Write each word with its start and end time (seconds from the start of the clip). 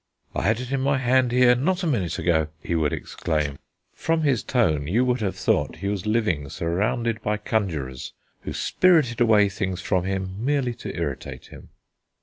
"I 0.33 0.41
had 0.41 0.59
it 0.59 0.71
in 0.71 0.81
my 0.81 0.97
hand 0.97 1.31
here 1.31 1.53
not 1.53 1.83
a 1.83 1.85
minute 1.85 2.17
ago!" 2.17 2.47
he 2.59 2.73
would 2.73 2.91
exclaim. 2.91 3.59
From 3.93 4.23
his 4.23 4.41
tone 4.41 4.87
you 4.87 5.05
would 5.05 5.21
have 5.21 5.35
thought 5.35 5.75
he 5.75 5.89
was 5.89 6.07
living 6.07 6.49
surrounded 6.49 7.21
by 7.21 7.37
conjurers, 7.37 8.13
who 8.41 8.51
spirited 8.51 9.21
away 9.21 9.47
things 9.47 9.79
from 9.79 10.05
him 10.05 10.43
merely 10.43 10.73
to 10.73 10.95
irritate 10.97 11.49
him. 11.49 11.69